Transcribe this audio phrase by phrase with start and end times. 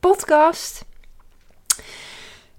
[0.00, 0.84] podcast.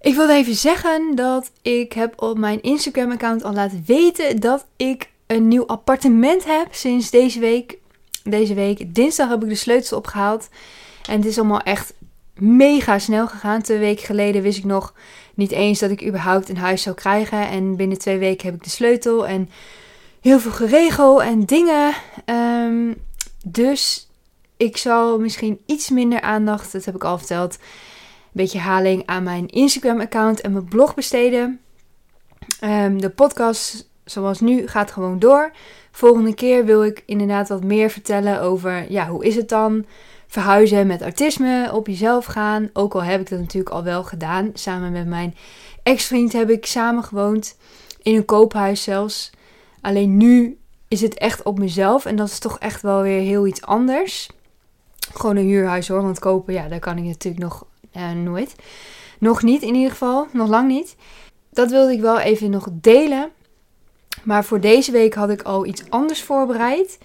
[0.01, 4.65] Ik wilde even zeggen dat ik heb op mijn Instagram account al laten weten dat
[4.75, 7.77] ik een nieuw appartement heb sinds deze week.
[8.23, 10.49] Deze week, dinsdag heb ik de sleutels opgehaald.
[11.09, 11.93] En het is allemaal echt
[12.35, 13.61] mega snel gegaan.
[13.61, 14.93] Twee weken geleden wist ik nog
[15.33, 17.47] niet eens dat ik überhaupt een huis zou krijgen.
[17.49, 19.49] En binnen twee weken heb ik de sleutel en
[20.21, 21.93] heel veel geregel en dingen.
[22.25, 22.93] Ehm,
[23.45, 24.09] dus
[24.61, 29.23] ik zal misschien iets minder aandacht, dat heb ik al verteld, een beetje haling aan
[29.23, 31.59] mijn Instagram-account en mijn blog besteden.
[32.59, 35.51] Ehm, de podcast, zoals nu, gaat gewoon door.
[35.91, 39.85] Volgende keer wil ik inderdaad wat meer vertellen over, ja, hoe is het dan?
[40.27, 42.69] Verhuizen met autisme, op jezelf gaan.
[42.73, 44.51] Ook al heb ik dat natuurlijk al wel gedaan.
[44.53, 45.35] Samen met mijn
[45.83, 47.57] ex-vriend heb ik samen gewoond.
[48.01, 49.29] In een koophuis zelfs.
[49.81, 52.05] Alleen nu is het echt op mezelf.
[52.05, 54.29] En dat is toch echt wel weer heel iets anders.
[55.13, 56.01] Gewoon een huurhuis hoor.
[56.01, 57.65] Want kopen, ja, daar kan ik natuurlijk nog
[57.97, 58.55] uh, nooit.
[59.19, 60.27] Nog niet in ieder geval.
[60.33, 60.95] Nog lang niet.
[61.51, 63.29] Dat wilde ik wel even nog delen.
[64.23, 66.97] Maar voor deze week had ik al iets anders voorbereid.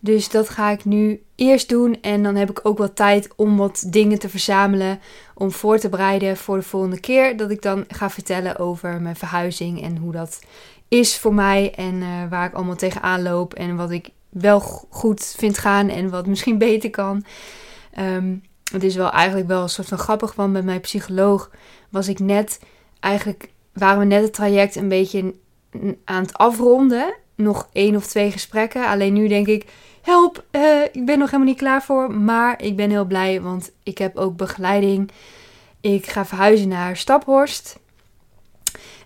[0.00, 2.00] Dus dat ga ik nu eerst doen.
[2.00, 5.00] En dan heb ik ook wat tijd om wat dingen te verzamelen.
[5.34, 7.36] Om voor te bereiden voor de volgende keer.
[7.36, 9.82] Dat ik dan ga vertellen over mijn verhuizing.
[9.82, 10.40] En hoe dat
[10.88, 11.74] is voor mij.
[11.74, 13.54] En uh, waar ik allemaal tegenaan loop.
[13.54, 15.88] En wat ik wel goed vind gaan.
[15.88, 17.24] En wat misschien beter kan.
[17.98, 20.34] Um, het is wel eigenlijk wel een soort van grappig.
[20.34, 21.50] Want met mijn psycholoog
[21.90, 22.60] was ik net.
[23.00, 25.34] Eigenlijk waren we net het traject een beetje
[26.04, 27.14] aan het afronden.
[27.34, 28.88] Nog één of twee gesprekken.
[28.88, 29.66] Alleen nu denk ik
[30.02, 32.10] help, uh, ik ben nog helemaal niet klaar voor.
[32.10, 35.10] Maar ik ben heel blij, want ik heb ook begeleiding.
[35.80, 37.78] Ik ga verhuizen naar Staphorst.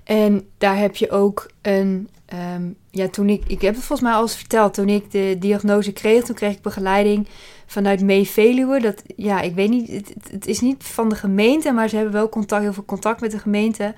[0.04, 2.08] En daar heb je ook een.
[2.54, 3.42] Um, ja, toen ik.
[3.46, 4.74] Ik heb het volgens mij al eens verteld.
[4.74, 7.28] Toen ik de diagnose kreeg, toen kreeg ik begeleiding
[7.66, 8.80] vanuit Mee Veluwe.
[8.80, 9.88] Dat, ja, ik weet niet.
[9.88, 13.20] Het, het, is niet van de gemeente, maar ze hebben wel contact, heel veel contact
[13.20, 13.94] met de gemeente.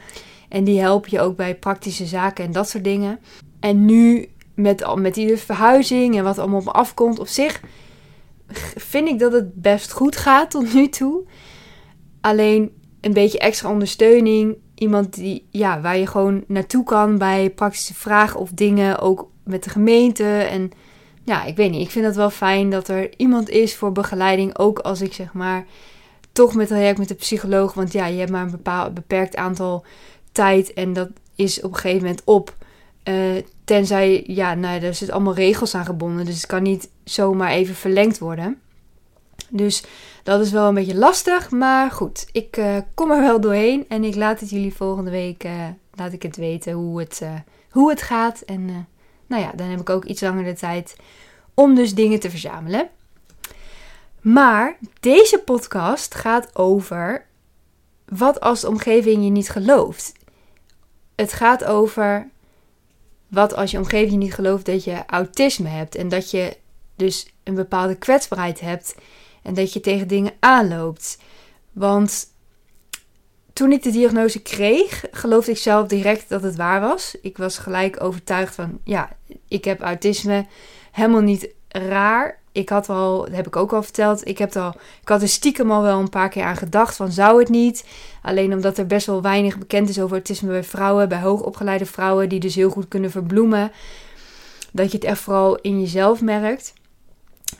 [0.49, 3.19] En die helpen je ook bij praktische zaken en dat soort dingen.
[3.61, 7.19] En nu met, met die verhuizing en wat allemaal op me afkomt.
[7.19, 7.61] Op zich
[8.77, 11.23] vind ik dat het best goed gaat tot nu toe.
[12.21, 14.57] Alleen een beetje extra ondersteuning.
[14.81, 18.99] Iemand die, ja, waar je gewoon naartoe kan bij praktische vragen of dingen.
[18.99, 20.25] Ook met de gemeente.
[20.25, 20.71] En
[21.25, 21.81] ja, ik weet niet.
[21.81, 24.59] Ik vind het wel fijn dat er iemand is voor begeleiding.
[24.59, 25.67] Ook als ik zeg maar
[26.33, 27.75] toch met traject met de psycholoog.
[27.75, 29.85] Want ja, je hebt maar een bepaald beperkt aantal
[30.33, 30.73] tijd.
[30.73, 32.55] En dat is op een gegeven moment op.
[33.05, 36.25] Uh, tenzij, ja, nou, er zitten allemaal regels aan gebonden.
[36.25, 38.61] Dus het kan niet zomaar even verlengd worden.
[39.51, 39.85] Dus
[40.23, 41.51] dat is wel een beetje lastig.
[41.51, 43.85] Maar goed, ik uh, kom er wel doorheen.
[43.89, 47.23] En ik laat het jullie volgende week uh, laat ik het weten hoe het,
[47.71, 48.41] hoe het gaat.
[48.41, 48.89] En
[49.27, 50.97] nou ja, dan heb ik ook iets langer de tijd
[51.55, 52.89] om dus dingen te verzamelen.
[54.21, 57.27] Maar deze podcast gaat over
[58.05, 60.13] wat als de omgeving je niet gelooft.
[61.15, 62.29] Het gaat over
[63.29, 66.57] wat als je omgeving niet gelooft dat je autisme hebt en dat je
[66.97, 68.95] dus een bepaalde kwetsbaarheid hebt
[69.43, 71.19] en dat je tegen dingen aanloopt.
[71.73, 72.29] Want
[73.53, 77.17] toen ik de diagnose kreeg, geloofde ik zelf direct dat het waar was.
[77.23, 79.17] Ik was gelijk overtuigd van, ja,
[79.49, 80.47] ik heb autisme.
[80.91, 82.39] Helemaal niet raar.
[82.53, 85.29] Ik had al, dat heb ik ook al verteld, ik, heb al, ik had er
[85.29, 87.85] stiekem al wel een paar keer aan gedacht van zou het niet.
[88.23, 92.29] Alleen omdat er best wel weinig bekend is over autisme bij vrouwen, bij hoogopgeleide vrouwen,
[92.29, 93.73] die dus heel goed kunnen verbloemen.
[94.73, 96.73] Dat je het echt vooral in jezelf merkt.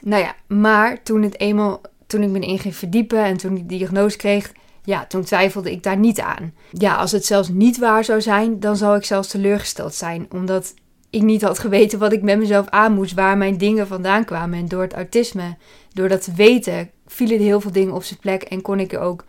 [0.01, 3.69] Nou ja, maar toen het eenmaal, toen ik me in ging verdiepen en toen ik
[3.69, 4.53] de diagnose kreeg,
[4.85, 6.55] ja, toen twijfelde ik daar niet aan.
[6.73, 10.27] Ja, als het zelfs niet waar zou zijn, dan zou ik zelfs teleurgesteld zijn.
[10.31, 10.75] Omdat
[11.11, 14.59] ik niet had geweten wat ik met mezelf aan moest, waar mijn dingen vandaan kwamen.
[14.59, 15.57] En door het autisme,
[15.93, 19.01] door dat te weten, vielen heel veel dingen op zijn plek en kon ik er
[19.01, 19.25] ook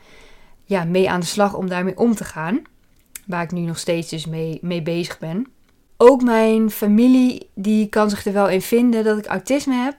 [0.66, 2.62] ja, mee aan de slag om daarmee om te gaan.
[3.26, 5.48] Waar ik nu nog steeds dus mee, mee bezig ben.
[5.98, 9.96] Ook mijn familie, die kan zich er wel in vinden dat ik autisme heb.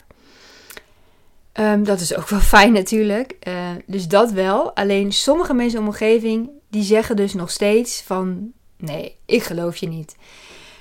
[1.60, 3.36] Um, dat is ook wel fijn natuurlijk.
[3.48, 4.74] Uh, dus dat wel.
[4.74, 8.52] Alleen sommige mensen mijn omgeving, die zeggen dus nog steeds van...
[8.76, 10.16] Nee, ik geloof je niet.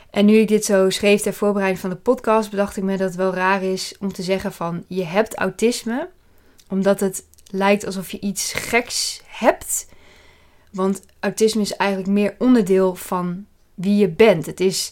[0.09, 3.07] En nu ik dit zo schreef ter voorbereiding van de podcast, bedacht ik me dat
[3.07, 6.09] het wel raar is om te zeggen van je hebt autisme,
[6.69, 9.87] omdat het lijkt alsof je iets geks hebt.
[10.71, 14.45] Want autisme is eigenlijk meer onderdeel van wie je bent.
[14.45, 14.91] Het is,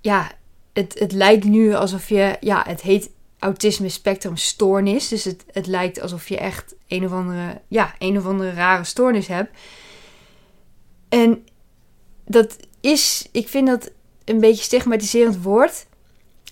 [0.00, 0.30] ja,
[0.72, 3.10] het, het lijkt nu alsof je, ja, het heet
[3.42, 5.08] autisme spectrum stoornis.
[5.08, 8.84] Dus het, het lijkt alsof je echt een of andere, ja, een of andere rare
[8.84, 9.50] stoornis hebt.
[11.08, 11.44] En
[12.24, 13.90] dat is, ik vind dat
[14.24, 15.86] een beetje stigmatiserend woord.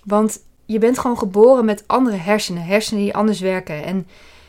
[0.05, 2.63] Want je bent gewoon geboren met andere hersenen.
[2.63, 3.85] Hersenen die anders werken.
[3.85, 4.07] En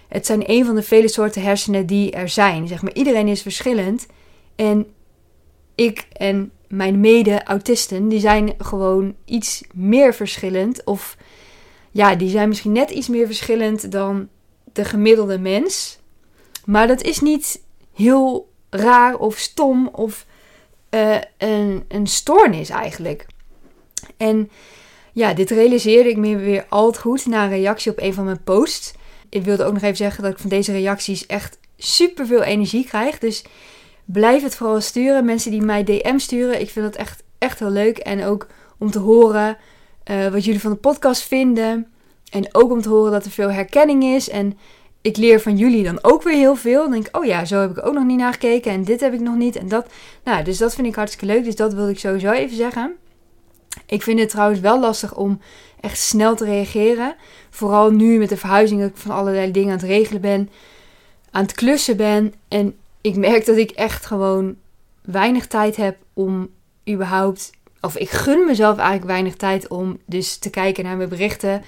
[0.07, 2.67] het zijn een van de vele soorten hersenen die er zijn.
[2.67, 4.07] Zeg maar, iedereen is verschillend.
[4.55, 4.87] En
[5.75, 10.83] ik en mijn mede-autisten, die zijn gewoon iets meer verschillend.
[10.83, 11.17] Of
[11.91, 14.29] ja, die zijn misschien net iets meer verschillend dan
[14.73, 15.99] de gemiddelde mens.
[16.65, 17.61] Maar dat is niet
[17.93, 20.25] heel raar of stom of
[20.89, 23.25] uh, een, een stoornis eigenlijk.
[24.17, 24.49] En
[25.13, 28.43] ja, dit realiseerde ik me weer al goed na een reactie op een van mijn
[28.43, 28.93] posts.
[29.29, 32.85] Ik wilde ook nog even zeggen dat ik van deze reacties echt super veel energie
[32.85, 33.19] krijg.
[33.19, 33.43] Dus
[34.05, 35.25] blijf het vooral sturen.
[35.25, 37.97] Mensen die mij DM sturen, ik vind dat echt, echt heel leuk.
[37.97, 38.47] En ook
[38.77, 39.57] om te horen
[40.11, 41.87] uh, wat jullie van de podcast vinden.
[42.31, 44.29] En ook om te horen dat er veel herkenning is.
[44.29, 44.57] En
[45.01, 46.81] ik leer van jullie dan ook weer heel veel.
[46.81, 48.71] Dan denk ik, oh ja, zo heb ik ook nog niet naar gekeken.
[48.71, 49.55] En dit heb ik nog niet.
[49.55, 49.87] En dat.
[50.23, 51.43] Nou, dus dat vind ik hartstikke leuk.
[51.43, 52.95] Dus dat wilde ik sowieso even zeggen.
[53.85, 55.39] Ik vind het trouwens wel lastig om
[55.79, 57.15] echt snel te reageren.
[57.49, 60.49] Vooral nu met de verhuizing dat ik van allerlei dingen aan het regelen ben.
[61.31, 62.33] Aan het klussen ben.
[62.47, 64.55] En ik merk dat ik echt gewoon
[65.01, 66.49] weinig tijd heb om
[66.89, 67.51] überhaupt...
[67.81, 71.63] Of ik gun mezelf eigenlijk weinig tijd om dus te kijken naar mijn berichten.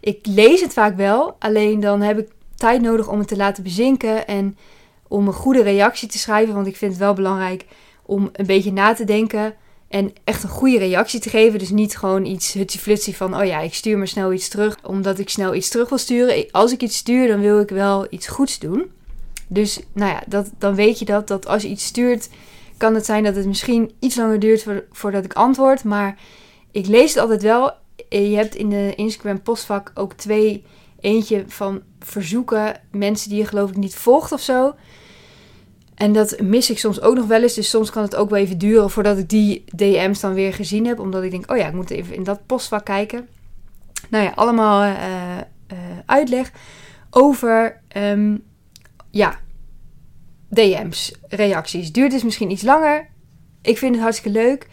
[0.00, 1.36] Ik lees het vaak wel.
[1.38, 4.26] Alleen dan heb ik tijd nodig om het te laten bezinken.
[4.26, 4.56] En
[5.08, 6.54] om een goede reactie te schrijven.
[6.54, 7.64] Want ik vind het wel belangrijk
[8.02, 9.54] om een beetje na te denken
[9.88, 11.58] en echt een goede reactie te geven.
[11.58, 12.52] Dus niet gewoon iets
[12.84, 14.76] hutsie van, oh ja, ik stuur maar snel iets terug.
[14.82, 16.50] Omdat ik snel iets terug wil sturen.
[16.50, 18.90] Als ik iets stuur, dan wil ik wel iets goeds doen.
[19.46, 22.28] Dus nou ja, dat, dan weet je dat, dat als je iets stuurt,
[22.78, 25.84] kan het zijn dat het misschien iets langer duurt voordat ik antwoord.
[25.84, 26.18] Maar
[26.70, 27.72] ik lees het altijd wel.
[28.08, 30.64] Je hebt in de Instagram postvak ook twee,
[31.00, 32.80] eentje van verzoeken.
[32.90, 34.74] Mensen die je geloof ik niet volgt of zo.
[35.94, 37.54] En dat mis ik soms ook nog wel eens.
[37.54, 40.86] Dus soms kan het ook wel even duren voordat ik die DM's dan weer gezien
[40.86, 40.98] heb.
[40.98, 43.28] Omdat ik denk, oh ja, ik moet even in dat postvak kijken.
[44.08, 45.36] Nou ja, allemaal uh,
[46.06, 46.52] uitleg
[47.10, 48.44] over um,
[49.10, 49.38] ja,
[50.48, 51.92] DM's, reacties.
[51.92, 53.08] Duurt dus misschien iets langer.
[53.62, 54.68] Ik vind het hartstikke leuk.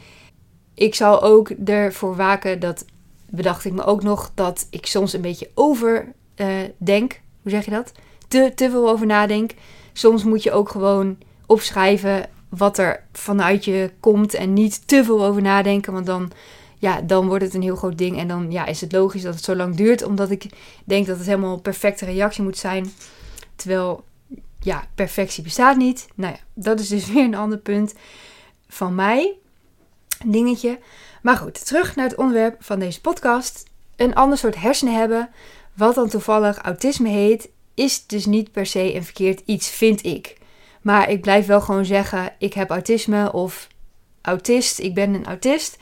[0.74, 2.86] Ik zal ook ervoor waken dat,
[3.30, 7.22] bedacht ik me ook nog, dat ik soms een beetje over uh, denk.
[7.42, 7.92] Hoe zeg je dat?
[8.27, 9.51] Te, te veel over nadenk
[9.98, 15.25] soms moet je ook gewoon opschrijven wat er vanuit je komt en niet te veel
[15.25, 16.31] over nadenken, want dan,
[16.77, 19.36] ja, dan wordt het een heel groot ding en dan ja, is het logisch dat
[19.36, 20.45] het zo lang duurt, omdat ik
[20.86, 22.92] denk dat het helemaal een perfecte reactie moet zijn,
[23.56, 24.04] terwijl
[24.65, 26.07] ja, perfectie bestaat niet.
[26.15, 27.94] Nou ja, dat is dus weer een ander punt
[28.67, 29.33] van mij,
[30.25, 30.79] dingetje.
[31.21, 33.63] Maar goed, terug naar het onderwerp van deze podcast.
[33.95, 35.29] Een ander soort hersenen hebben,
[35.73, 40.38] wat dan toevallig autisme heet, is dus niet per se een verkeerd iets, vind ik.
[40.81, 43.67] Maar ik blijf wel gewoon zeggen: ik heb autisme of
[44.21, 45.77] autist, ik ben een autist.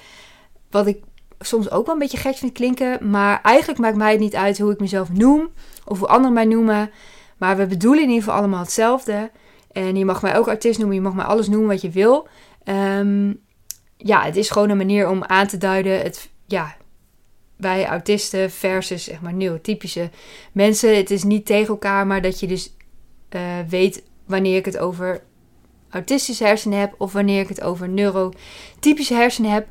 [0.69, 1.03] Wat ik
[1.39, 3.09] soms ook wel een beetje gek vind klinken.
[3.09, 5.50] Maar eigenlijk maakt mij het niet uit hoe ik mezelf noem
[5.85, 6.91] of hoe anderen mij noemen.
[7.44, 9.31] Maar we bedoelen in ieder geval allemaal hetzelfde.
[9.71, 12.28] En je mag mij ook autist noemen, je mag mij alles noemen wat je wil.
[12.66, 13.40] Um,
[13.97, 16.76] ja, het is gewoon een manier om aan te duiden het, ja,
[17.57, 20.09] bij autisten versus zeg maar neurotypische
[20.52, 20.95] mensen.
[20.95, 22.76] Het is niet tegen elkaar, maar dat je dus
[23.35, 25.23] uh, weet wanneer ik het over
[25.90, 29.68] autistische hersenen heb of wanneer ik het over neurotypische hersenen heb.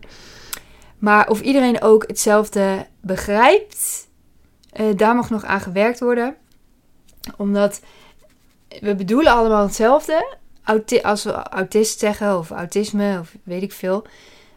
[0.98, 4.08] Maar of iedereen ook hetzelfde begrijpt,
[4.80, 6.36] uh, daar mag nog aan gewerkt worden.
[7.36, 7.80] Omdat
[8.80, 10.36] we bedoelen allemaal hetzelfde.
[11.02, 14.06] als we autist zeggen of autisme of weet ik veel.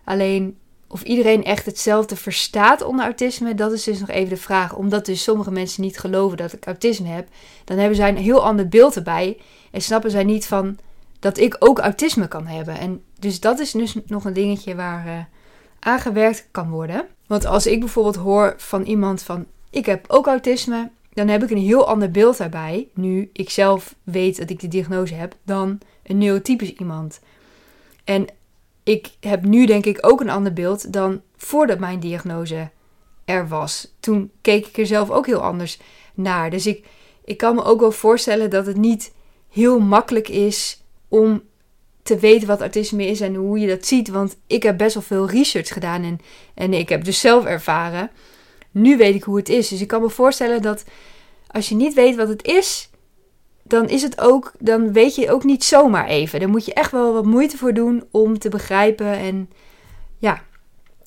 [0.03, 0.57] Alleen
[0.88, 4.75] of iedereen echt hetzelfde verstaat onder autisme, dat is dus nog even de vraag.
[4.75, 7.27] Omdat dus sommige mensen niet geloven dat ik autisme heb,
[7.63, 9.38] dan hebben zij een heel ander beeld erbij.
[9.72, 10.77] En snappen zij niet van
[11.19, 12.79] dat ik ook autisme kan hebben.
[12.79, 15.13] En dus dat is dus nog een dingetje waar uh,
[15.79, 17.05] aangewerkt kan worden.
[17.27, 21.50] Want als ik bijvoorbeeld hoor van iemand van ik heb ook autisme, dan heb ik
[21.50, 22.88] een heel ander beeld daarbij.
[22.93, 27.19] Nu ik zelf weet dat ik de diagnose heb, dan een neurotypisch iemand.
[28.03, 28.25] En
[28.84, 32.69] ik heb nu denk ik ook een ander beeld dan voordat mijn diagnose
[33.25, 33.93] er was.
[34.00, 35.79] Toen keek ik er zelf ook heel anders
[36.13, 36.50] naar.
[36.50, 36.86] Dus ik,
[37.25, 39.13] ik kan me ook wel voorstellen dat het niet
[39.50, 41.43] heel makkelijk is om
[42.03, 44.10] te weten wat autisme is en hoe je dat ziet.
[44.10, 46.19] Want ik heb best wel veel research gedaan en,
[46.53, 48.12] en ik heb dus zelf ervaren.
[48.75, 49.67] Nu weet ik hoe het is.
[49.67, 50.84] Dus ik kan me voorstellen dat
[51.48, 52.89] als je niet weet wat het is,
[53.63, 56.39] dan is het ook, dan weet je ook niet zomaar even.
[56.39, 59.08] Dan moet je echt wel wat moeite voor doen om te begrijpen.
[59.08, 59.50] En
[60.17, 60.44] ja,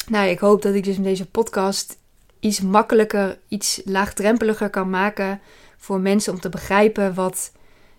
[0.08, 1.98] nou, ik hoop dat ik dus in deze podcast
[2.40, 5.40] iets makkelijker, iets laagdrempeliger kan maken
[5.76, 7.52] voor mensen om te begrijpen wat,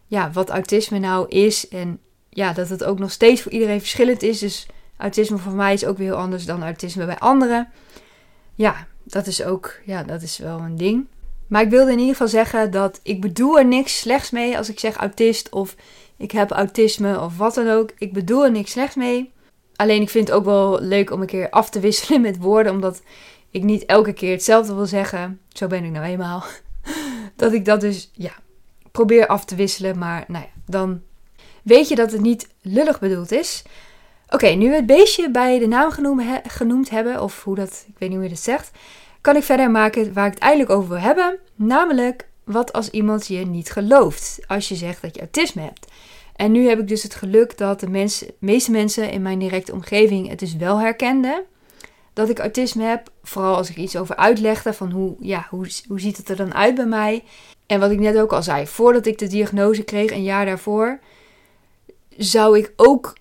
[0.08, 1.68] ja, wat autisme nou is.
[1.68, 2.00] En
[2.30, 4.40] ja, dat het ook nog steeds voor iedereen verschillend is.
[4.40, 7.70] Dus autisme voor mij is ook weer heel anders dan autisme bij anderen.
[8.56, 11.08] Ja, dat is ook, ja, dat is wel een ding.
[11.48, 14.70] Maar ik wilde in ieder geval zeggen dat ik bedoel er niks slechts mee als
[14.70, 15.75] ik zeg autist of
[16.18, 17.92] ik heb autisme of wat dan ook.
[17.98, 19.32] Ik bedoel er niks slechts mee.
[19.75, 22.72] Alleen ik vind het ook wel leuk om een keer af te wisselen met woorden,
[22.72, 23.01] omdat
[23.51, 25.39] ik niet elke keer hetzelfde wil zeggen.
[25.48, 26.44] Zo ben ik nou eenmaal.
[27.36, 28.32] Dat ik dat dus, ja,
[28.92, 29.98] probeer af te wisselen.
[29.98, 31.01] Maar nou ja, dan
[31.63, 33.63] weet je dat het niet lullig bedoeld is.
[34.29, 35.91] Oké, nu we het beestje bij de naam
[36.43, 38.71] genoemd, hebben, of hoe dat, ik weet niet hoe je dat zegt,
[39.21, 41.39] kan ik verder maken waar ik het eigenlijk over wil hebben.
[41.55, 45.88] Namelijk, wat als iemand je niet gelooft als je zegt dat je autisme hebt.
[46.36, 47.89] En nu heb ik dus het geluk dat de
[48.39, 51.43] meeste mensen in mijn directe omgeving het dus wel herkenden.
[52.13, 53.12] Dat ik autisme heb.
[53.24, 56.53] Vooral als ik iets over uitlegde van hoe, ja, hoe, hoe ziet het er dan
[56.53, 57.24] uit bij mij.
[57.65, 61.00] En wat ik net ook al zei, voordat ik de diagnose kreeg, een jaar daarvoor,
[62.17, 63.13] zou ik ook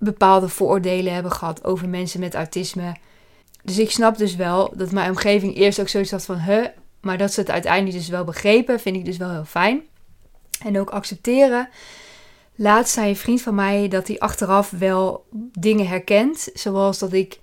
[0.00, 2.96] bepaalde vooroordelen hebben gehad over mensen met autisme.
[3.62, 6.66] Dus ik snap dus wel dat mijn omgeving eerst ook zoiets had van, huh,
[7.00, 9.82] maar dat ze het uiteindelijk dus wel begrepen, vind ik dus wel heel fijn.
[10.64, 11.68] En ook accepteren.
[12.54, 15.26] Laatst zei een vriend van mij dat hij achteraf wel
[15.58, 16.48] dingen herkent.
[16.54, 17.40] Zoals dat ik.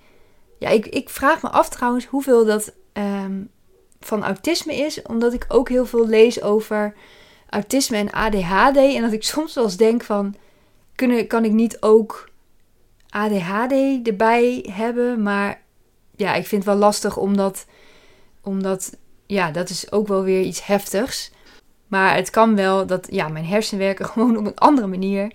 [0.60, 3.44] Ja, ik, ik vraag me af trouwens hoeveel dat ehm,
[4.00, 5.02] van autisme is.
[5.02, 6.94] Omdat ik ook heel veel lees over
[7.50, 8.78] autisme en ADHD.
[8.78, 10.36] En dat ik soms wel eens denk van.
[10.96, 12.30] Kunnen, kan ik niet ook
[13.10, 15.22] ADHD erbij hebben?
[15.22, 15.62] Maar
[16.16, 17.66] ja, ik vind het wel lastig omdat.
[18.42, 18.98] Omdat.
[19.26, 21.32] Ja, dat is ook wel weer iets heftigs.
[21.88, 25.32] Maar het kan wel dat ja, mijn hersenen werken gewoon op een andere manier.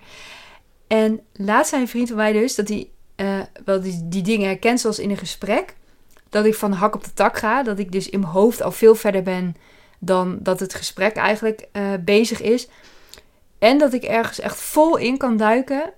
[0.87, 4.81] En laatst zei een vriend van mij dus dat hij uh, wel die, dingen herkent
[4.81, 5.75] zoals in een gesprek.
[6.29, 7.63] Dat ik van hak op de tak ga.
[7.63, 9.57] Dat ik dus in mijn hoofd al veel verder ben
[9.99, 12.69] dan dat het gesprek eigenlijk uh, bezig is.
[13.59, 15.93] En dat ik ergens echt vol in kan duiken.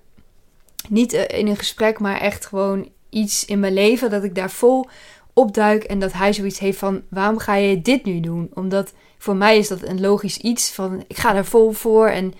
[0.89, 4.09] Niet uh, in een gesprek, maar echt gewoon iets in mijn leven.
[4.09, 4.87] Dat ik daar vol
[5.33, 5.83] opduik.
[5.83, 8.49] En dat hij zoiets heeft van: waarom ga je dit nu doen?
[8.53, 12.33] Omdat voor mij is dat een logisch iets van ik ga er vol voor en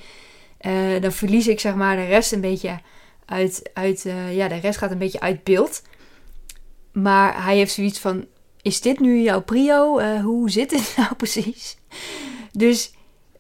[0.62, 2.80] uh, dan verlies ik zeg maar de rest een beetje
[3.26, 5.82] uit, uit uh, ja, de rest gaat een beetje uit beeld.
[6.92, 8.26] Maar hij heeft zoiets van,
[8.62, 10.00] is dit nu jouw prio?
[10.22, 11.78] Hoe zit het nou precies?
[12.52, 12.94] Dus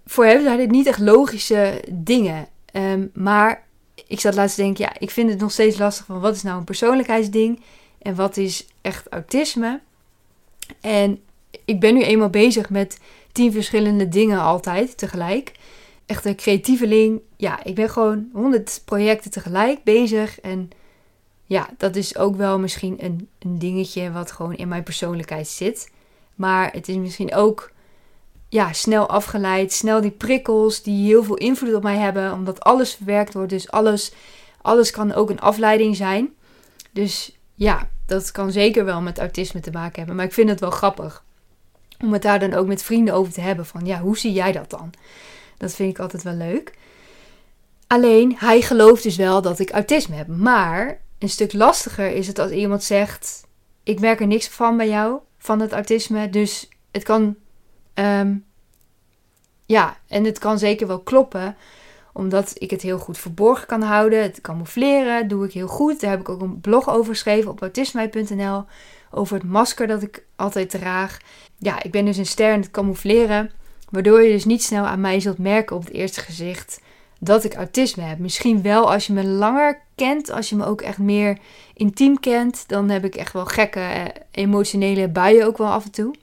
[0.05, 2.47] voor hem zijn dit niet echt logische dingen.
[2.73, 3.64] Um, maar
[4.15, 6.43] ik zat laatst te denken, ja, ik vind het nog steeds lastig van wat is
[6.43, 7.61] nou een persoonlijkheidsding
[8.01, 9.79] en wat is echt autisme.
[10.81, 11.19] En
[11.65, 12.99] ik ben nu eenmaal bezig met
[13.31, 15.51] tien verschillende dingen altijd tegelijk.
[16.05, 17.19] Echt een creatieveling.
[17.37, 20.39] Ja, ik ben gewoon honderd projecten tegelijk bezig.
[20.39, 20.69] En
[21.45, 25.91] ja, dat is ook wel misschien een, een dingetje wat gewoon in mijn persoonlijkheid zit.
[26.35, 27.71] Maar het is misschien ook
[28.55, 29.73] ja, snel afgeleid.
[29.73, 32.33] Snel die prikkels die heel veel invloed op mij hebben.
[32.33, 33.49] Omdat alles verwerkt wordt.
[33.49, 34.13] Dus alles,
[34.61, 36.33] alles kan ook een afleiding zijn.
[36.91, 40.15] Dus ja, dat kan zeker wel met autisme te maken hebben.
[40.15, 41.23] Maar ik vind het wel grappig.
[41.99, 43.65] Om het daar dan ook met vrienden over te hebben.
[43.65, 44.93] Van ja, hoe zie jij dat dan?
[45.57, 46.73] Dat vind ik altijd wel leuk.
[47.87, 50.27] Alleen, hij gelooft dus wel dat ik autisme heb.
[50.27, 53.43] Maar een stuk lastiger is het als iemand zegt:
[53.83, 56.29] Ik merk er niks van bij jou, van het autisme.
[56.29, 57.35] Dus het kan.
[57.93, 58.44] Um,
[59.65, 61.55] ja, en het kan zeker wel kloppen
[62.13, 64.21] omdat ik het heel goed verborgen kan houden.
[64.21, 65.99] Het camoufleren doe ik heel goed.
[65.99, 68.63] Daar heb ik ook een blog over geschreven op autisme.nl.
[69.11, 71.17] Over het masker dat ik altijd draag.
[71.57, 73.51] Ja, ik ben dus een ster in het camoufleren.
[73.89, 76.81] Waardoor je dus niet snel aan mij zult merken op het eerste gezicht
[77.19, 78.19] dat ik autisme heb.
[78.19, 81.37] Misschien wel als je me langer kent, als je me ook echt meer
[81.73, 85.91] intiem kent, dan heb ik echt wel gekke eh, emotionele buien ook wel af en
[85.91, 86.15] toe.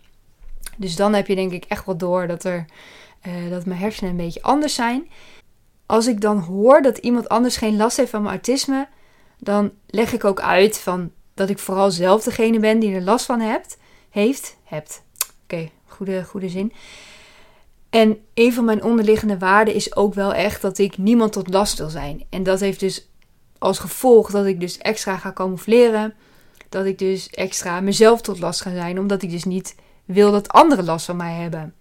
[0.77, 2.65] Dus dan heb je denk ik echt wel door dat, er,
[3.27, 5.09] uh, dat mijn hersenen een beetje anders zijn.
[5.87, 8.89] Als ik dan hoor dat iemand anders geen last heeft van mijn autisme,
[9.39, 13.27] dan leg ik ook uit van dat ik vooral zelf degene ben die er last
[13.27, 13.79] van hebt,
[14.11, 15.03] heeft, hebt.
[15.43, 16.73] Oké, goede, goede zin.
[17.91, 21.79] En een van mijn onderliggende waarden is ook wel echt dat ik niemand tot last
[21.79, 22.25] wil zijn.
[22.31, 23.09] En dat heeft dus
[23.59, 26.15] als gevolg dat ik dus extra ga camoufleren.
[26.69, 29.75] Dat ik dus extra mezelf tot last ga zijn, omdat ik dus niet
[30.05, 31.75] wil dat anderen last van mij hebben.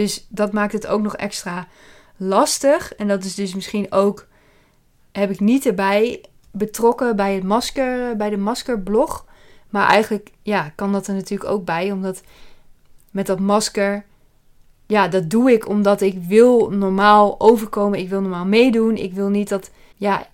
[0.00, 1.66] Dus dat maakt het ook nog extra
[2.16, 2.94] lastig.
[2.94, 4.26] En dat is dus misschien ook,
[5.12, 9.24] heb ik niet erbij betrokken bij het masker, bij de maskerblog.
[9.68, 12.22] Maar eigenlijk, ja, kan dat er natuurlijk ook bij, omdat
[13.10, 14.04] met dat masker
[14.86, 17.98] ja, dat doe ik omdat ik wil normaal overkomen.
[17.98, 18.96] Ik wil normaal meedoen.
[18.96, 20.26] Ik wil niet dat, ja,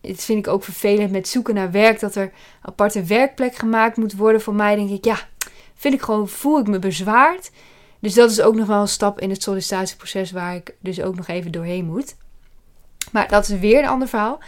[0.00, 2.00] het vind ik ook vervelend met zoeken naar werk.
[2.00, 4.76] Dat er aparte werkplek gemaakt moet worden voor mij.
[4.76, 5.16] Denk ik, ja,
[5.74, 7.50] vind ik gewoon, voel ik me bezwaard.
[8.02, 11.14] Dus dat is ook nog wel een stap in het sollicitatieproces waar ik dus ook
[11.14, 12.16] nog even doorheen moet.
[13.12, 14.40] Maar dat is weer een ander verhaal.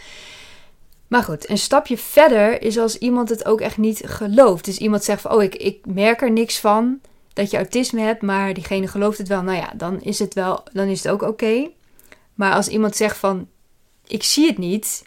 [1.07, 4.65] Maar goed, een stapje verder is als iemand het ook echt niet gelooft.
[4.65, 6.99] Dus iemand zegt van, oh, ik, ik merk er niks van
[7.33, 9.41] dat je autisme hebt, maar diegene gelooft het wel.
[9.41, 11.69] Nou ja, dan is het wel, dan is het ook oké.
[12.33, 13.47] Maar als iemand zegt van,
[14.07, 15.03] ik zie het niet,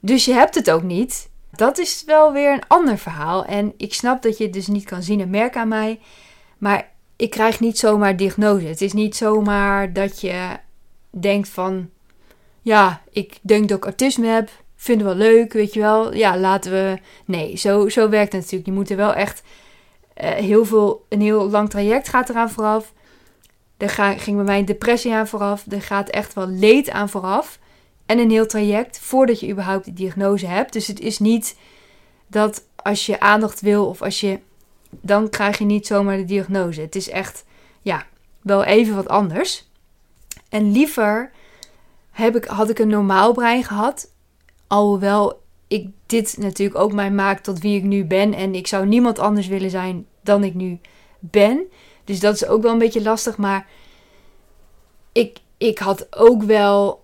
[0.00, 1.28] dus je hebt het ook niet.
[1.50, 3.44] Dat is wel weer een ander verhaal.
[3.44, 6.00] En ik snap dat je het dus niet kan zien en merken aan mij.
[6.58, 8.66] Maar ik krijg niet zomaar diagnose.
[8.66, 10.56] Het is niet zomaar dat je
[11.10, 11.90] denkt van...
[12.62, 14.50] Ja, ik denk dat ik autisme heb.
[14.76, 16.14] Vinden we wel leuk, weet je wel.
[16.14, 16.98] Ja, laten we...
[17.24, 18.66] Nee, zo, zo werkt het natuurlijk.
[18.66, 19.42] Je moet er wel echt
[20.22, 21.06] uh, heel veel...
[21.08, 22.92] Een heel lang traject gaat eraan vooraf.
[23.76, 25.64] Er ging bij mij een depressie aan vooraf.
[25.68, 27.58] Er gaat echt wel leed aan vooraf
[28.06, 30.72] en een heel traject voordat je überhaupt de diagnose hebt.
[30.72, 31.56] Dus het is niet
[32.26, 34.38] dat als je aandacht wil of als je.
[34.90, 36.80] Dan krijg je niet zomaar de diagnose.
[36.80, 37.44] Het is echt,
[37.82, 38.06] ja,
[38.42, 39.68] wel even wat anders.
[40.48, 41.30] En liever
[42.10, 44.12] heb ik, had ik een normaal brein gehad.
[44.66, 48.34] Alhoewel ik dit natuurlijk ook mij maakt tot wie ik nu ben.
[48.34, 50.80] En ik zou niemand anders willen zijn dan ik nu
[51.18, 51.62] ben.
[52.04, 53.36] Dus dat is ook wel een beetje lastig.
[53.36, 53.66] Maar
[55.12, 56.99] ik, ik had ook wel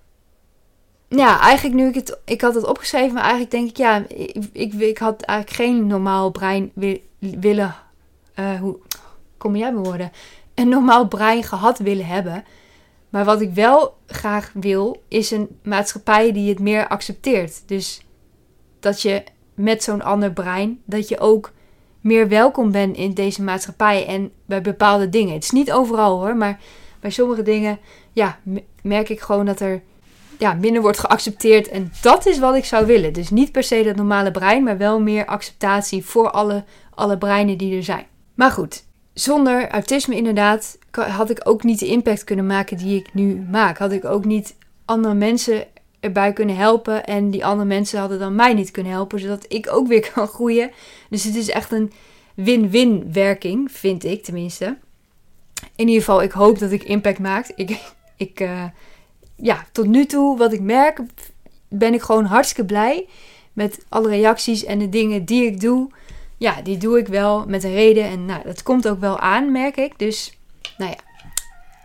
[1.09, 4.37] ja, eigenlijk nu ik het, ik had het opgeschreven, maar eigenlijk denk ik, ja, ik,
[4.53, 6.73] ik, ik had eigenlijk geen normaal brein
[7.19, 7.75] willen,
[8.35, 8.79] uh, hoe
[9.37, 10.13] kom jij bij woorden?
[10.55, 12.45] Een normaal brein gehad willen hebben.
[13.09, 17.63] Maar wat ik wel graag wil, is een maatschappij die het meer accepteert.
[17.67, 18.01] Dus
[18.81, 19.23] dat je
[19.55, 21.53] met zo'n ander brein, dat je ook
[22.01, 25.35] meer welkom bent in deze maatschappij en bij bepaalde dingen.
[25.35, 26.61] Het is niet overal hoor, maar
[27.01, 27.79] bij sommige dingen,
[28.13, 28.39] ja,
[28.83, 29.83] merk ik gewoon dat er
[30.38, 31.69] ja, minder wordt geaccepteerd.
[31.69, 33.12] En dat is wat ik zou willen.
[33.12, 37.59] Dus niet per se dat normale brein, maar wel meer acceptatie voor alle, alle breinen
[37.59, 38.07] die er zijn.
[38.35, 43.14] Maar goed, zonder autisme inderdaad had ik ook niet de impact kunnen maken die ik
[43.14, 43.79] nu maak.
[43.79, 45.66] Had ik ook niet andere mensen
[46.01, 47.05] erbij kunnen helpen.
[47.05, 50.27] En die andere mensen hadden dan mij niet kunnen helpen, zodat ik ook weer kan
[50.27, 50.70] groeien.
[51.11, 51.92] Dus het is echt een
[52.35, 54.77] win-win werking, vind ik tenminste.
[55.77, 57.53] In ieder geval, ik hoop dat ik impact maak.
[57.55, 57.79] Ik,
[58.16, 58.64] ik, uh,
[59.37, 61.01] ja, tot nu toe, wat ik merk,
[61.68, 63.07] ben ik gewoon hartstikke blij
[63.53, 65.90] met alle reacties en de dingen die ik doe.
[66.37, 68.05] Ja, die doe ik wel met een reden.
[68.05, 69.99] En nou, dat komt ook wel aan, merk ik.
[69.99, 70.38] Dus,
[70.79, 70.99] nou ja,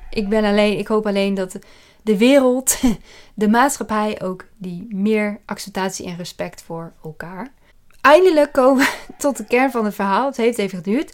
[0.10, 1.60] ik ben alleen, ik hoop alleen dat
[2.02, 2.80] de wereld,
[3.34, 7.54] de maatschappij ook die meer acceptatie en respect voor elkaar.
[8.02, 10.26] Eindelijk komen we tot de kern van het verhaal.
[10.26, 11.14] Het heeft even geduurd.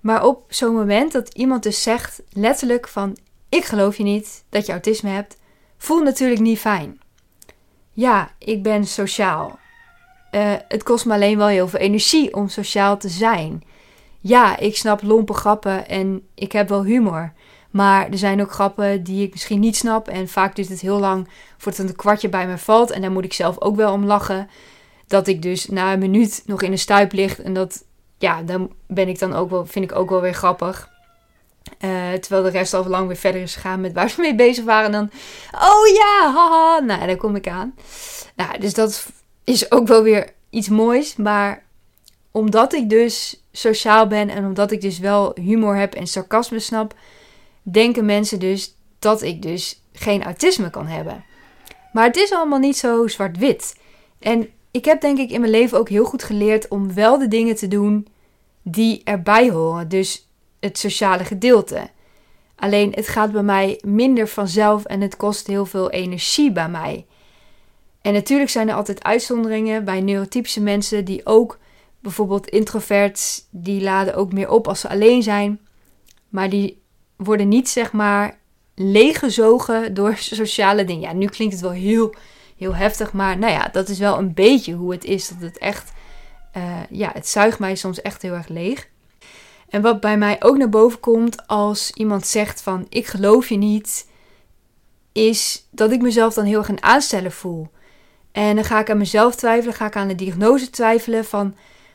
[0.00, 3.16] Maar op zo'n moment dat iemand dus zegt, letterlijk van,
[3.48, 5.36] ik geloof je niet dat je autisme hebt
[5.78, 7.00] voelt natuurlijk niet fijn.
[7.92, 9.58] Ja, ik ben sociaal.
[10.32, 13.62] Uh, het kost me alleen wel heel veel energie om sociaal te zijn.
[14.20, 17.32] Ja, ik snap lompe grappen en ik heb wel humor.
[17.70, 20.08] Maar er zijn ook grappen die ik misschien niet snap.
[20.08, 22.90] En vaak duurt het heel lang voordat een kwartje bij me valt.
[22.90, 24.48] En daar moet ik zelf ook wel om lachen.
[25.06, 27.38] Dat ik dus na een minuut nog in een stuip ligt.
[27.38, 27.84] En dat,
[28.18, 30.90] ja, dan ben ik dan ook wel, vind ik ook wel weer grappig.
[31.80, 34.64] Uh, terwijl de rest al lang weer verder is gegaan met waar ze mee bezig
[34.64, 34.92] waren.
[34.92, 35.10] dan,
[35.52, 36.78] oh ja, haha.
[36.78, 37.74] Nou, daar kom ik aan.
[38.36, 39.06] Nou, dus dat
[39.44, 41.16] is ook wel weer iets moois.
[41.16, 41.64] Maar
[42.30, 46.94] omdat ik dus sociaal ben en omdat ik dus wel humor heb en sarcasme snap,
[47.62, 51.24] denken mensen dus dat ik dus geen autisme kan hebben.
[51.92, 53.76] Maar het is allemaal niet zo zwart-wit.
[54.18, 57.28] En ik heb denk ik in mijn leven ook heel goed geleerd om wel de
[57.28, 58.08] dingen te doen
[58.62, 59.88] die erbij horen.
[59.88, 60.27] Dus
[60.60, 61.90] het sociale gedeelte.
[62.56, 67.06] Alleen het gaat bij mij minder vanzelf en het kost heel veel energie bij mij.
[68.02, 71.58] En natuurlijk zijn er altijd uitzonderingen bij neurotypische mensen die ook
[72.00, 75.60] bijvoorbeeld introverts, die laden ook meer op als ze alleen zijn.
[76.28, 76.82] Maar die
[77.16, 78.38] worden niet zeg maar
[78.74, 81.08] leeggezogen door sociale dingen.
[81.08, 82.14] Ja, nu klinkt het wel heel,
[82.56, 85.28] heel heftig, maar nou ja, dat is wel een beetje hoe het is.
[85.28, 85.92] Dat het echt,
[86.56, 88.88] uh, ja, het zuigt mij soms echt heel erg leeg.
[89.68, 93.56] En wat bij mij ook naar boven komt als iemand zegt van ik geloof je
[93.56, 94.06] niet,
[95.12, 97.68] is dat ik mezelf dan heel erg een aansteller voel.
[98.32, 101.54] En dan ga ik aan mezelf twijfelen, ga ik aan de diagnose twijfelen van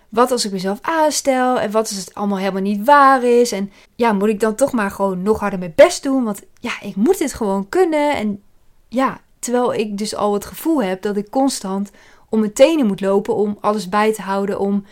[0.09, 3.51] wat als ik mezelf aanstel en wat als het allemaal helemaal niet waar is.
[3.51, 6.81] En ja, moet ik dan toch maar gewoon nog harder mijn best doen, want ja,
[6.81, 8.15] ik moet dit gewoon kunnen.
[8.15, 8.41] En
[8.89, 11.91] ja, terwijl ik dus al het gevoel heb dat ik constant
[12.29, 14.85] om mijn tenen moet lopen om alles bij te houden, om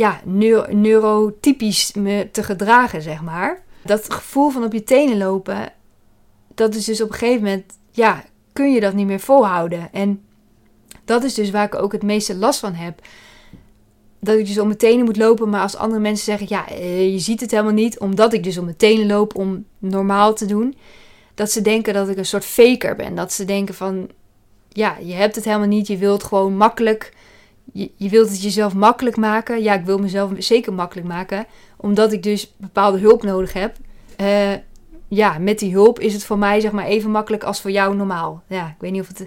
[0.00, 0.20] ja,
[0.70, 3.62] neurotypisch me te gedragen, zeg maar.
[3.84, 5.72] Dat gevoel van op je tenen lopen,
[6.54, 9.92] dat is dus op een gegeven moment, ja, kun je dat niet meer volhouden.
[9.92, 10.22] En
[11.04, 13.00] dat is dus waar ik ook het meeste last van heb.
[14.20, 17.12] Dat ik dus om mijn tenen moet lopen, maar als andere mensen zeggen, ja, eh,
[17.12, 20.46] je ziet het helemaal niet, omdat ik dus om mijn tenen loop om normaal te
[20.46, 20.76] doen.
[21.34, 23.14] Dat ze denken dat ik een soort faker ben.
[23.14, 24.10] Dat ze denken van,
[24.68, 27.12] ja, je hebt het helemaal niet, je wilt gewoon makkelijk,
[27.72, 29.62] je, wilt het jezelf makkelijk maken.
[29.62, 33.76] Ja, ik wil mezelf zeker makkelijk maken, omdat ik dus bepaalde hulp nodig heb.
[34.20, 34.52] Uh,
[35.08, 37.96] ja, met die hulp is het voor mij zeg maar even makkelijk als voor jou
[37.96, 38.42] normaal.
[38.46, 39.24] Ja, ik weet niet of het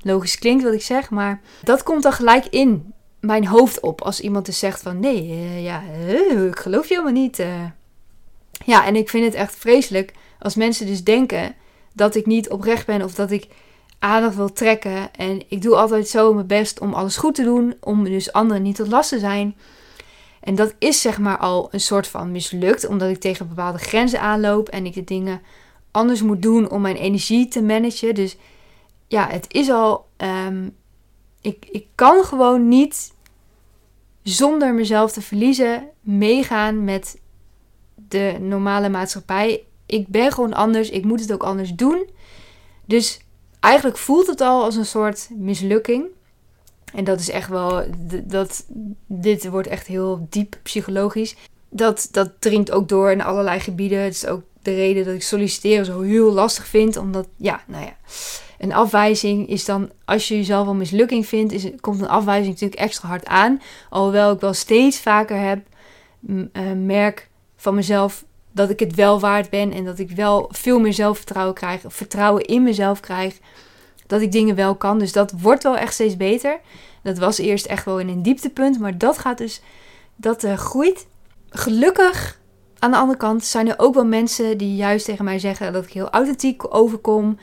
[0.00, 4.20] logisch klinkt wat ik zeg, maar dat komt dan gelijk in mijn hoofd op als
[4.20, 7.44] iemand dus zegt van nee, uh, ja, uh, ik geloof je helemaal niet.
[8.64, 11.54] Ja, en ik vind het echt vreselijk als mensen dus denken
[11.92, 13.48] dat ik niet oprecht ben of dat ik
[13.98, 15.14] aandacht wil trekken.
[15.14, 18.62] En ik doe altijd zo mijn best om alles goed te doen, om dus anderen
[18.62, 19.56] niet tot last te zijn.
[20.40, 24.20] En dat is zeg maar al een soort van mislukt, omdat ik tegen bepaalde grenzen
[24.20, 25.40] aanloop en ik de dingen
[25.90, 28.14] anders moet doen om mijn energie te managen.
[28.14, 28.36] Dus
[29.08, 30.06] ja, het is al.
[30.16, 30.74] Um,
[31.40, 33.14] ik, ik kan gewoon niet
[34.22, 37.20] zonder mezelf te verliezen meegaan met
[37.94, 39.64] de normale maatschappij.
[39.86, 42.08] Ik ben gewoon anders, ik moet het ook anders doen.
[42.84, 43.20] Dus
[43.66, 46.04] eigenlijk voelt het al als een soort mislukking.
[46.94, 47.84] En dat is echt wel,
[48.24, 48.64] dat,
[49.06, 51.36] dit wordt echt heel diep psychologisch.
[51.68, 54.00] Dat, dat dringt ook door in allerlei gebieden.
[54.00, 56.96] Het is ook de reden dat ik solliciteren zo heel lastig vind.
[56.96, 57.96] Omdat, ja, nou ja,
[58.58, 62.80] een afwijzing is dan, als je jezelf een mislukking vindt, is, komt een afwijzing natuurlijk
[62.80, 63.60] extra hard aan.
[63.90, 65.66] Alhoewel ik wel steeds vaker heb,
[66.26, 68.24] uh, merk van mezelf
[68.56, 69.72] dat ik het wel waard ben.
[69.72, 73.38] En dat ik wel veel meer zelfvertrouwen krijg, vertrouwen in mezelf krijg
[74.06, 74.98] dat ik dingen wel kan.
[74.98, 76.60] Dus dat wordt wel echt steeds beter.
[77.02, 79.60] Dat was eerst echt wel in een dieptepunt, maar dat gaat dus,
[80.16, 81.06] dat uh, groeit.
[81.48, 82.40] Gelukkig,
[82.78, 85.84] aan de andere kant, zijn er ook wel mensen die juist tegen mij zeggen dat
[85.84, 87.38] ik heel authentiek overkom.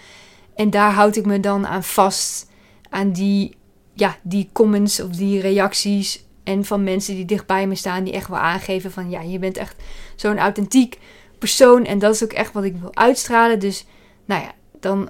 [0.55, 2.49] En daar houd ik me dan aan vast.
[2.89, 3.55] Aan die,
[3.93, 6.25] ja, die comments of die reacties.
[6.43, 9.57] En van mensen die dichtbij me staan, die echt wel aangeven van ja, je bent
[9.57, 9.75] echt
[10.15, 10.99] zo'n authentiek
[11.37, 11.85] persoon.
[11.85, 13.59] En dat is ook echt wat ik wil uitstralen.
[13.59, 13.85] Dus
[14.25, 15.09] nou ja, dan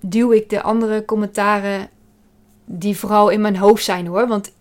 [0.00, 1.88] duw ik de andere commentaren
[2.64, 4.28] die vooral in mijn hoofd zijn hoor.
[4.28, 4.52] Want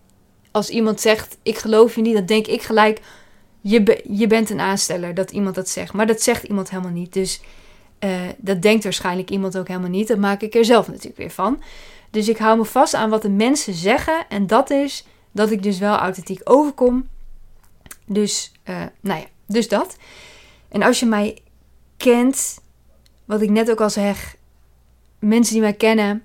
[0.52, 3.02] als iemand zegt ik geloof je niet, dan denk ik gelijk
[3.62, 5.94] je, je bent een aansteller dat iemand dat zegt.
[5.94, 7.14] Maar dat zegt iemand helemaal niet.
[7.14, 7.42] Dus
[8.00, 10.08] uh, dat denkt waarschijnlijk iemand ook helemaal niet.
[10.08, 11.62] Dat maak ik er zelf natuurlijk weer van.
[12.16, 14.26] Dus ik hou me vast aan wat de mensen zeggen.
[14.30, 17.08] En dat is dat ik dus wel authentiek overkom.
[18.06, 19.98] Dus, uh, nou ja, dus dat.
[20.70, 21.38] En als je mij
[21.98, 22.62] kent,
[23.26, 24.36] wat ik net ook al zeg,
[25.20, 26.24] mensen die mij kennen,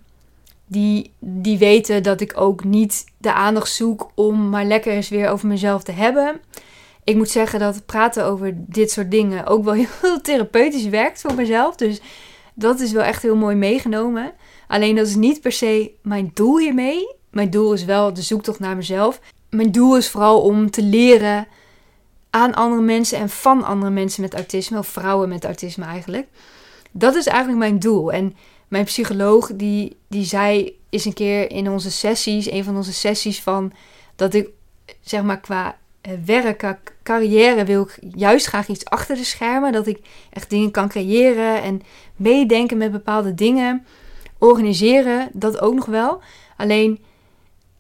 [0.67, 5.29] die, die weten dat ik ook niet de aandacht zoek om maar lekker eens weer
[5.29, 6.41] over mezelf te hebben.
[7.05, 11.35] Ik moet zeggen dat praten over dit soort dingen ook wel heel therapeutisch werkt voor
[11.35, 11.77] mezelf.
[11.77, 12.01] Dus
[12.55, 14.33] dat is wel echt heel mooi meegenomen.
[14.71, 17.15] Alleen dat is niet per se mijn doel hiermee.
[17.31, 19.21] Mijn doel is wel de zoektocht naar mezelf.
[19.49, 21.47] Mijn doel is vooral om te leren
[22.31, 26.27] aan andere mensen en van andere mensen met autisme, of vrouwen met autisme eigenlijk.
[26.91, 28.13] Dat is eigenlijk mijn doel.
[28.13, 28.37] En
[28.69, 33.43] mijn psycholoog die, die zei is een keer in onze sessies, een van onze sessies
[33.43, 33.73] van
[34.17, 34.49] dat ik
[35.01, 39.73] zeg maar qua eh, werk, carrière wil ik juist graag iets achter de schermen.
[39.73, 39.99] Dat ik
[40.33, 41.83] echt dingen kan creëren en
[42.17, 43.85] meedenken met bepaalde dingen.
[44.41, 46.21] Organiseren, dat ook nog wel.
[46.57, 46.99] Alleen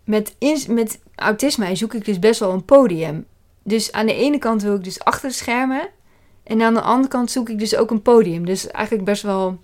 [0.04, 0.36] met,
[0.68, 3.26] met autisme zoek ik dus best wel een podium.
[3.62, 5.88] Dus aan de ene kant wil ik dus achter de schermen.
[6.42, 8.46] En aan de andere kant zoek ik dus ook een podium.
[8.46, 9.58] Dus eigenlijk best wel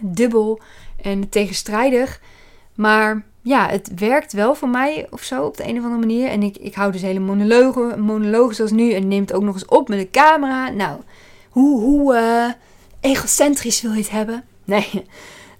[0.00, 0.60] dubbel
[1.02, 2.20] en tegenstrijdig.
[2.74, 6.28] Maar ja, het werkt wel voor mij of zo op de een of andere manier.
[6.28, 8.92] En ik, ik hou dus hele monologen, monologen zoals nu.
[8.92, 10.70] En neemt ook nog eens op met de camera.
[10.70, 11.00] Nou,
[11.50, 12.52] hoe, hoe uh,
[13.00, 14.44] egocentrisch wil je het hebben?
[14.64, 15.04] Nee,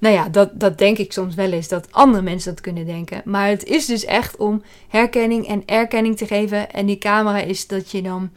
[0.01, 1.69] nou ja, dat, dat denk ik soms wel eens.
[1.69, 3.23] Dat andere mensen dat kunnen denken.
[3.25, 6.71] Maar het is dus echt om herkenning en erkenning te geven.
[6.71, 8.31] En die camera is dat je dan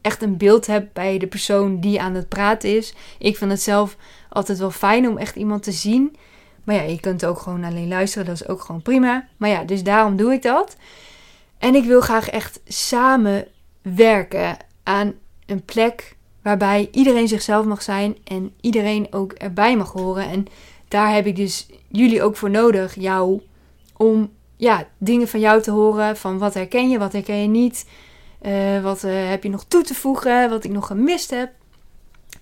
[0.00, 2.94] echt een beeld hebt bij de persoon die aan het praten is.
[3.18, 3.96] Ik vind het zelf
[4.28, 6.16] altijd wel fijn om echt iemand te zien.
[6.64, 9.28] Maar ja, je kunt ook gewoon alleen luisteren, dat is ook gewoon prima.
[9.36, 10.76] Maar ja, dus daarom doe ik dat.
[11.58, 13.46] En ik wil graag echt samen
[13.82, 15.14] werken aan
[15.46, 20.28] een plek waarbij iedereen zichzelf mag zijn en iedereen ook erbij mag horen.
[20.28, 20.46] En
[20.88, 23.40] daar heb ik dus jullie ook voor nodig, jou,
[23.96, 26.16] om ja, dingen van jou te horen.
[26.16, 27.88] Van wat herken je, wat herken je niet.
[28.42, 31.50] Uh, wat uh, heb je nog toe te voegen, wat ik nog gemist heb.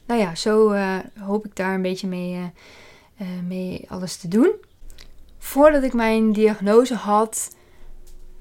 [0.07, 2.52] Nou ja, zo uh, hoop ik daar een beetje mee
[3.48, 4.52] mee alles te doen.
[5.38, 7.54] Voordat ik mijn diagnose had,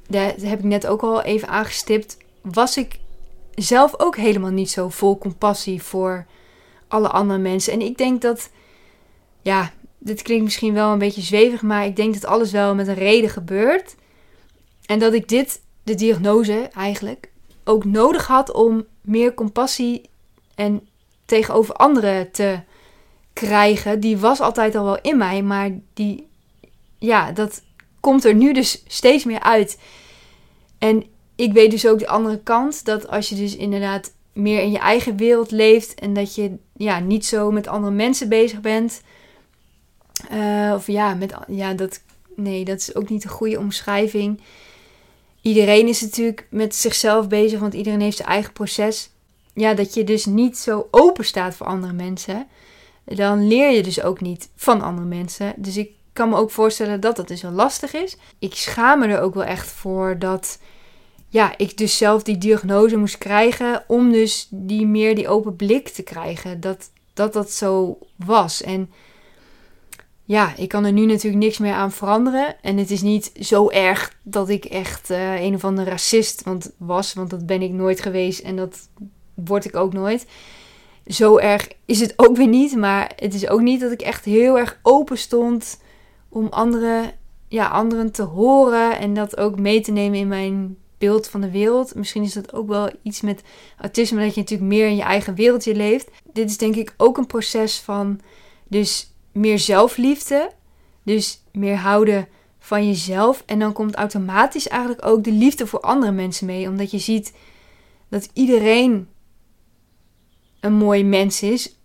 [0.08, 3.00] dat heb ik net ook al even aangestipt, was ik
[3.56, 6.26] zelf ook helemaal niet zo vol compassie voor
[6.88, 7.74] alle andere mensen.
[7.74, 8.50] En ik denk dat,
[9.42, 9.72] ja,
[10.04, 12.94] dit klinkt misschien wel een beetje zwevig, maar ik denk dat alles wel met een
[12.94, 13.96] reden gebeurt.
[14.86, 17.30] En dat ik dit, de diagnose eigenlijk,
[17.64, 20.10] ook nodig had om meer compassie
[20.56, 20.88] en
[21.26, 22.60] tegenover anderen te
[23.34, 24.00] krijgen.
[24.00, 26.28] Die was altijd al wel in mij, maar die,
[27.00, 27.62] ja, dat
[28.00, 29.80] komt er nu dus steeds meer uit.
[30.78, 31.04] En
[31.36, 34.80] ik weet dus ook de andere kant, dat als je dus inderdaad meer in je
[34.80, 39.02] eigen wereld leeft en dat je ja, niet zo met andere mensen bezig bent.
[40.32, 42.02] Uh, of ja, met, ja, dat,
[42.36, 44.42] nee, dat is ook niet een goede omschrijving.
[45.42, 49.10] Iedereen is natuurlijk met zichzelf bezig, want iedereen heeft zijn eigen proces.
[49.54, 52.48] Ja, dat je dus niet zo open staat voor andere mensen.
[53.06, 55.54] Dan leer je dus ook niet van andere mensen.
[55.58, 58.18] Dus ik kan me ook voorstellen dat dat dus wel lastig is.
[58.40, 60.60] Ik schaam me er ook wel echt voor dat
[61.30, 65.90] ja, ik dus zelf die diagnose moest krijgen om dus die meer die open blik
[65.90, 66.60] te krijgen.
[66.60, 68.62] Dat dat, dat zo was.
[68.62, 68.92] En
[70.26, 72.62] ja, ik kan er nu natuurlijk niks meer aan veranderen.
[72.62, 76.72] En het is niet zo erg dat ik echt uh, een of andere racist want,
[76.78, 77.14] was.
[77.14, 78.90] Want dat ben ik nooit geweest en dat
[79.34, 80.26] word ik ook nooit.
[81.06, 82.76] Zo erg is het ook weer niet.
[82.76, 85.82] Maar het is ook niet dat ik echt heel erg open stond
[86.30, 87.12] om anderen,
[87.48, 89.00] ja, anderen te horen.
[89.00, 91.96] En dat ook mee te nemen in mijn beeld van de wereld.
[91.96, 93.42] Misschien is dat ook wel iets met
[93.78, 96.12] autisme, dat je natuurlijk meer in je eigen wereldje leeft.
[96.34, 98.20] Dit is denk ik ook een proces van
[98.68, 100.52] dus meer zelfliefde.
[101.04, 102.28] Dus meer houden
[102.60, 103.44] van jezelf.
[103.46, 106.68] En dan komt automatisch eigenlijk ook de liefde voor andere mensen mee.
[106.68, 107.34] Omdat je ziet
[108.10, 109.08] dat iedereen
[110.60, 111.78] een mooi mens is.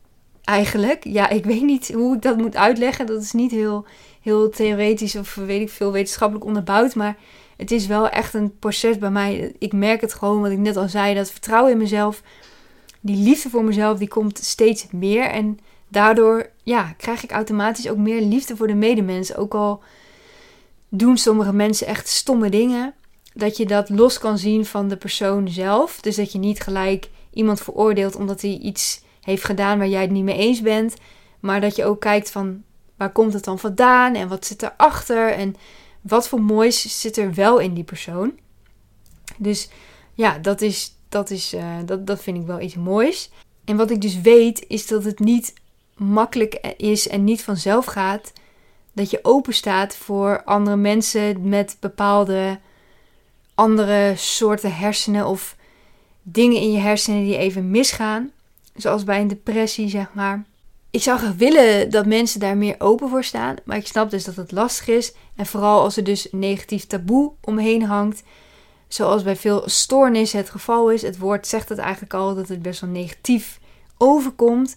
[0.45, 1.05] Eigenlijk.
[1.05, 3.07] Ja, ik weet niet hoe ik dat moet uitleggen.
[3.07, 3.87] Dat is niet heel,
[4.23, 6.95] heel theoretisch of weet ik veel wetenschappelijk onderbouwd.
[6.95, 7.17] Maar
[7.57, 9.55] het is wel echt een proces bij mij.
[9.59, 12.23] Ik merk het gewoon, wat ik net al zei, dat vertrouwen in mezelf,
[13.01, 15.25] die liefde voor mezelf, die komt steeds meer.
[15.25, 15.59] En
[15.89, 19.37] daardoor ja, krijg ik automatisch ook meer liefde voor de medemens.
[19.37, 19.83] Ook al
[20.89, 22.95] doen sommige mensen echt stomme dingen,
[23.35, 26.01] dat je dat los kan zien van de persoon zelf.
[26.01, 30.11] Dus dat je niet gelijk iemand veroordeelt omdat hij iets heeft gedaan waar jij het
[30.11, 30.97] niet mee eens bent.
[31.41, 32.63] Maar dat je ook kijkt van
[32.97, 35.33] waar komt het dan vandaan en wat zit erachter.
[35.33, 35.55] En
[36.01, 38.33] wat voor moois zit er wel in die persoon.
[39.37, 39.69] Dus
[40.15, 43.31] ja, dat, is, dat, is, uh, dat, dat vind ik wel iets moois.
[43.65, 45.53] En wat ik dus weet, is dat het niet
[45.99, 48.33] makkelijk is en niet vanzelf gaat.
[48.93, 52.59] Dat je open staat voor andere mensen met bepaalde
[53.55, 55.57] andere soorten hersenen of
[56.23, 58.31] dingen in je hersenen die even misgaan.
[58.75, 60.45] Zoals bij een depressie, zeg maar
[60.91, 63.57] ik zou graag willen dat mensen daar meer open voor staan.
[63.65, 65.13] Maar ik snap dus dat het lastig is.
[65.37, 68.23] En vooral als er dus negatief taboe omheen hangt.
[68.89, 71.03] Zoals bij veel stoornissen het geval is.
[71.03, 73.61] Het woord zegt het eigenlijk al dat het best wel negatief
[73.99, 74.77] overkomt.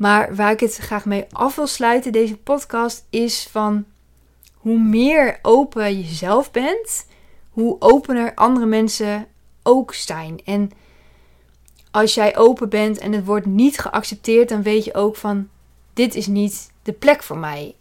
[0.00, 3.84] Maar waar ik het graag mee af wil sluiten, deze podcast, is van
[4.54, 7.06] hoe meer open je zelf bent,
[7.50, 9.26] hoe opener andere mensen
[9.62, 10.40] ook zijn.
[10.44, 10.70] En
[11.90, 15.48] als jij open bent en het wordt niet geaccepteerd, dan weet je ook van
[15.92, 17.74] dit is niet de plek voor mij.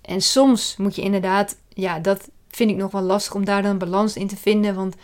[0.00, 3.78] En soms moet je inderdaad, ja, dat vind ik nog wel lastig om daar dan
[3.78, 4.74] balans in te vinden.
[4.74, 4.94] Want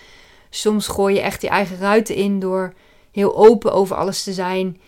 [0.51, 2.75] soms gooi je echt je eigen ruiten in door
[3.11, 4.81] heel open over alles te zijn.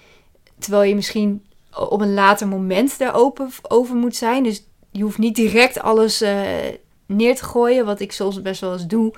[0.59, 1.43] Terwijl je misschien
[1.75, 4.43] op een later moment daar open over moet zijn.
[4.43, 6.41] Dus je hoeft niet direct alles uh,
[7.07, 9.15] neer te gooien, wat ik soms best wel eens doe.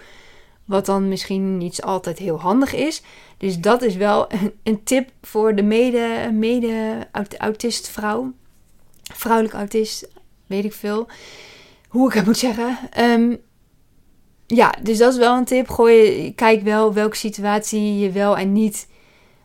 [0.65, 3.03] Wat dan misschien niet altijd heel handig is.
[3.37, 4.27] Dus dat is wel
[4.63, 7.09] een, tip voor de mede, mede
[7.39, 8.33] autist vrouw.
[9.03, 10.09] Vrouwelijk autist,
[10.47, 11.09] weet ik veel.
[11.89, 12.79] Hoe ik het moet zeggen.
[12.91, 13.37] Ehm,
[14.47, 15.69] ja, dus dat is wel een tip.
[15.69, 18.89] Gooi, kijk wel welke situatie je wel en niet.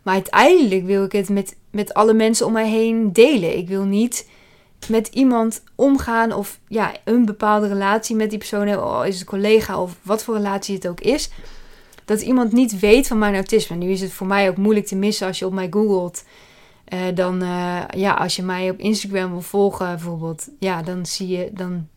[0.03, 3.57] Maar uiteindelijk wil ik het met, met alle mensen om mij heen delen.
[3.57, 4.29] Ik wil niet
[4.87, 8.87] met iemand omgaan of ja, een bepaalde relatie met die persoon hebben.
[8.87, 11.29] Oh, is het collega of wat voor relatie het ook is
[12.05, 13.75] dat iemand niet weet van mijn autisme.
[13.75, 16.23] Nu is het voor mij ook moeilijk te missen als je op mij googelt.
[16.93, 21.27] Uh, dan, uh, ja, als je mij op Instagram wil volgen bijvoorbeeld, ja, dan zie
[21.27, 21.87] je, dan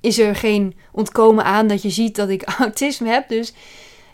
[0.00, 3.28] is er geen ontkomen aan dat je ziet dat ik autisme heb.
[3.28, 3.54] Dus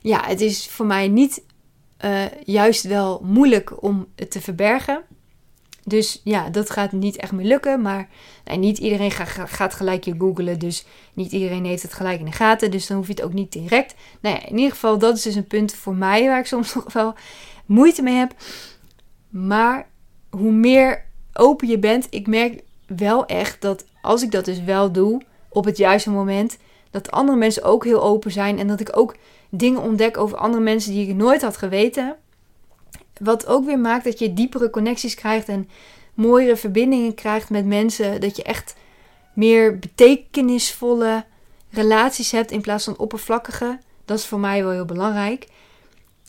[0.01, 1.43] ja, het is voor mij niet
[2.05, 5.03] uh, juist wel moeilijk om het te verbergen.
[5.85, 7.83] Dus ja, dat gaat niet echt meer lukken.
[7.83, 8.09] Maar
[8.57, 10.59] niet iedereen gaat, gelijk je googlen.
[10.59, 10.85] Dus
[11.15, 12.71] niet iedereen heeft het gelijk in de gaten.
[12.71, 13.95] Dus dan hoef je het ook niet direct.
[14.21, 16.75] Nou ja, in ieder geval, dat is dus een punt voor mij waar ik soms
[16.75, 17.15] nog wel
[17.67, 18.35] moeite mee heb.
[19.29, 19.89] Maar
[20.31, 24.93] hoe meer open je bent, ik merk wel echt dat als ik dat dus wel
[24.93, 26.59] doe op het juiste moment,
[26.91, 29.17] dat andere mensen ook heel open zijn en dat ik ook
[29.51, 32.17] dingen ontdek over andere mensen die ik nooit had geweten.
[33.19, 35.69] Wat ook weer maakt dat je diepere connecties krijgt en
[36.15, 38.21] mooiere verbindingen krijgt met mensen.
[38.21, 38.75] Dat je echt
[39.35, 41.25] meer betekenisvolle
[41.71, 43.79] relaties hebt in plaats van oppervlakkige.
[44.05, 45.47] Dat is voor mij wel heel belangrijk.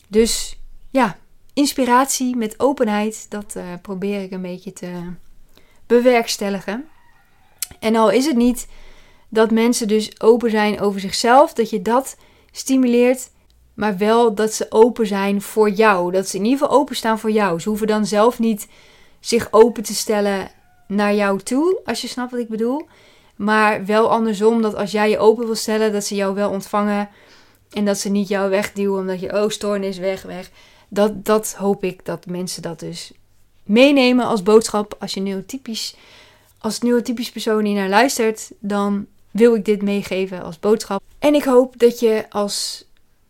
[0.08, 0.58] Dus
[0.90, 1.18] ja,
[1.52, 5.12] inspiratie met openheid, dat uh, probeer ik een beetje te
[5.86, 6.88] bewerkstelligen.
[7.78, 8.66] En al is het niet
[9.28, 12.16] dat mensen dus open zijn over zichzelf, dat je dat
[12.52, 13.30] stimuleert,
[13.74, 16.12] maar wel dat ze open zijn voor jou.
[16.12, 17.60] Dat ze in ieder geval openstaan voor jou.
[17.60, 18.68] Ze hoeven dan zelf niet
[19.20, 20.50] zich open te stellen
[20.86, 22.86] naar jou toe, als je snapt wat ik bedoel.
[23.36, 27.08] Maar wel andersom, dat als jij je open wil stellen, dat ze jou wel ontvangen.
[27.70, 30.50] En dat ze niet jou wegduwen omdat je, oh, stoornis, weg, weg.
[30.88, 33.12] Dat, dat hoop ik dat mensen dat dus
[33.62, 34.96] meenemen als boodschap.
[34.98, 35.94] Als je neurotypisch,
[36.58, 41.02] als neurotypisch persoon hier naar luistert, dan wil ik dit meegeven als boodschap.
[41.22, 42.84] En ik hoop dat je als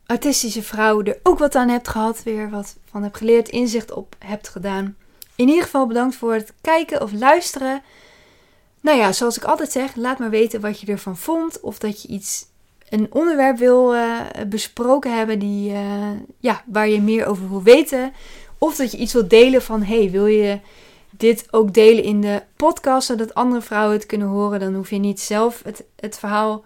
[0.06, 4.16] autistische vrouw er ook wat aan hebt gehad, weer wat van hebt geleerd, inzicht op
[4.18, 4.96] hebt gedaan.
[5.36, 7.82] In ieder geval bedankt voor het kijken of luisteren.
[8.80, 11.60] Nou ja, zoals ik altijd zeg, laat maar weten wat je ervan vond.
[11.60, 12.46] Of dat je iets,
[12.88, 18.12] een onderwerp wil uh, besproken hebben die, uh, ja, waar je meer over wil weten.
[18.58, 20.60] Of dat je iets wilt delen van, hey, wil je
[21.10, 24.60] dit ook delen in de podcast, zodat andere vrouwen het kunnen horen.
[24.60, 26.64] Dan hoef je niet zelf het, het verhaal,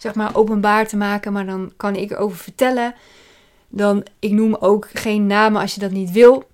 [0.00, 2.94] zeg maar, openbaar te maken, maar dan kan ik erover vertellen.
[3.68, 6.48] Dan, ik noem ook geen namen als je dat niet wil.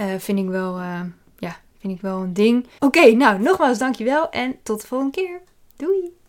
[0.00, 1.00] Uh, vind ik wel, uh,
[1.38, 2.66] ja, vind ik wel een ding.
[2.78, 5.40] Oké, nou, nogmaals dankjewel en tot de volgende keer.
[5.76, 6.21] Doei!